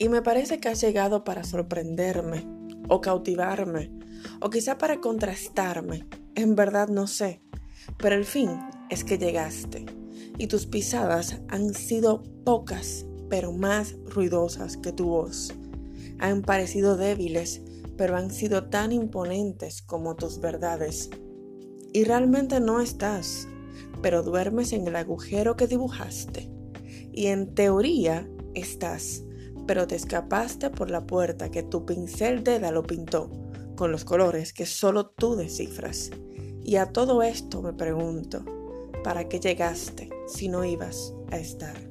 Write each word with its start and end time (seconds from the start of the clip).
Y 0.00 0.08
me 0.08 0.22
parece 0.22 0.60
que 0.60 0.70
has 0.70 0.80
llegado 0.80 1.24
para 1.24 1.44
sorprenderme, 1.44 2.46
o 2.88 3.02
cautivarme, 3.02 3.92
o 4.40 4.48
quizá 4.48 4.78
para 4.78 4.98
contrastarme. 4.98 6.06
En 6.34 6.56
verdad 6.56 6.88
no 6.88 7.06
sé. 7.06 7.42
Pero 7.98 8.14
el 8.14 8.24
fin 8.24 8.48
es 8.88 9.04
que 9.04 9.18
llegaste. 9.18 9.84
Y 10.38 10.46
tus 10.46 10.64
pisadas 10.64 11.42
han 11.48 11.74
sido 11.74 12.22
pocas, 12.46 13.04
pero 13.28 13.52
más 13.52 13.94
ruidosas 14.06 14.78
que 14.78 14.90
tu 14.90 15.04
voz. 15.04 15.52
Han 16.18 16.40
parecido 16.40 16.96
débiles, 16.96 17.60
pero 17.98 18.16
han 18.16 18.30
sido 18.30 18.70
tan 18.70 18.92
imponentes 18.92 19.82
como 19.82 20.16
tus 20.16 20.40
verdades. 20.40 21.10
Y 21.92 22.04
realmente 22.04 22.58
no 22.58 22.80
estás, 22.80 23.48
pero 24.00 24.22
duermes 24.22 24.72
en 24.72 24.86
el 24.86 24.96
agujero 24.96 25.56
que 25.56 25.66
dibujaste. 25.66 26.50
Y 27.12 27.26
en 27.26 27.54
teoría 27.54 28.26
estás, 28.54 29.24
pero 29.66 29.86
te 29.86 29.96
escapaste 29.96 30.70
por 30.70 30.90
la 30.90 31.06
puerta 31.06 31.50
que 31.50 31.62
tu 31.62 31.84
pincel 31.84 32.42
lo 32.72 32.82
pintó, 32.82 33.30
con 33.76 33.92
los 33.92 34.04
colores 34.04 34.52
que 34.52 34.66
solo 34.66 35.06
tú 35.06 35.36
descifras. 35.36 36.10
Y 36.62 36.76
a 36.76 36.86
todo 36.86 37.22
esto 37.22 37.62
me 37.62 37.72
pregunto, 37.72 38.44
¿para 39.02 39.28
qué 39.28 39.40
llegaste 39.40 40.10
si 40.26 40.48
no 40.48 40.64
ibas 40.64 41.14
a 41.30 41.38
estar? 41.38 41.89